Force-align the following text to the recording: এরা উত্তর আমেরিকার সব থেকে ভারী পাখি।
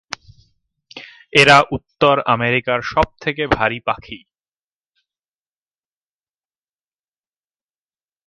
এরা 1.33 1.57
উত্তর 1.71 2.15
আমেরিকার 2.27 2.79
সব 2.83 3.07
থেকে 3.21 3.43
ভারী 3.47 3.79
পাখি। 3.87 4.19